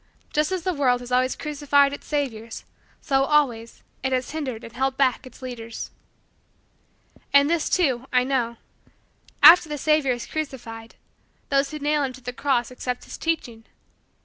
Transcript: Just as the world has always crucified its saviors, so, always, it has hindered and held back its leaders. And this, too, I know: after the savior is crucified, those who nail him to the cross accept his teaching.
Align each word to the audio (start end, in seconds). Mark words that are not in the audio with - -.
Just 0.33 0.51
as 0.51 0.63
the 0.63 0.73
world 0.73 0.99
has 1.01 1.11
always 1.11 1.35
crucified 1.35 1.93
its 1.93 2.07
saviors, 2.07 2.65
so, 3.01 3.23
always, 3.25 3.83
it 4.01 4.11
has 4.11 4.31
hindered 4.31 4.63
and 4.63 4.73
held 4.73 4.97
back 4.97 5.27
its 5.27 5.43
leaders. 5.43 5.91
And 7.31 7.47
this, 7.47 7.69
too, 7.69 8.07
I 8.11 8.23
know: 8.23 8.57
after 9.43 9.69
the 9.69 9.77
savior 9.77 10.13
is 10.13 10.25
crucified, 10.25 10.95
those 11.49 11.69
who 11.69 11.77
nail 11.77 12.01
him 12.01 12.13
to 12.13 12.21
the 12.21 12.33
cross 12.33 12.71
accept 12.71 13.03
his 13.03 13.19
teaching. 13.19 13.63